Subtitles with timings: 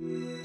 [0.00, 0.37] Mm-hmm.